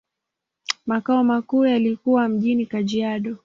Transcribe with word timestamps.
Makao 0.85 1.23
makuu 1.23 1.65
yalikuwa 1.65 2.27
mjini 2.29 2.65
Kajiado. 2.65 3.37